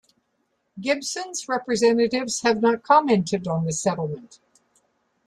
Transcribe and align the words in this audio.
Gibson's 0.79 1.47
representatives 1.47 2.41
have 2.41 2.59
not 2.59 2.81
commented 2.81 3.47
on 3.47 3.65
the 3.65 3.71
settlement. 3.71 4.39